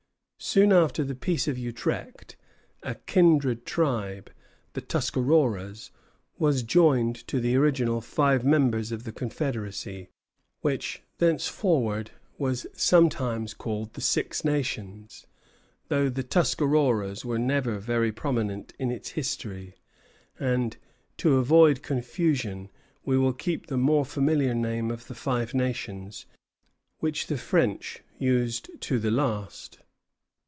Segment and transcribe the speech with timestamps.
[0.43, 2.35] Soon after the Peace of Utrecht,
[2.81, 4.31] a kindred tribe,
[4.73, 5.91] the Tuscaroras,
[6.39, 10.09] was joined to the original five members of the confederacy,
[10.61, 12.09] which thenceforward
[12.39, 15.27] was sometimes called the Six Nations,
[15.89, 19.75] though the Tuscaroras were never very prominent in its history;
[20.39, 20.75] and,
[21.17, 22.71] to avoid confusion,
[23.05, 26.25] we will keep the more familiar name of the Five Nations,
[26.97, 29.77] which the French used to the last.